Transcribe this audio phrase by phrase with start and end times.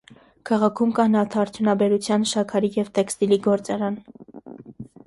[0.49, 4.03] Քաղաքում կա նավարդյունաբերության, շաքարի և տեքստիլի գործարան։